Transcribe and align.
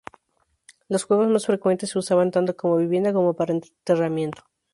Las 0.87 1.05
cuevas, 1.05 1.29
más 1.29 1.45
frecuentes, 1.45 1.91
se 1.91 1.99
usaban 1.99 2.31
tanto 2.31 2.55
como 2.57 2.77
vivienda 2.77 3.13
como 3.13 3.35
para 3.35 3.53
enterramiento. 3.53 4.41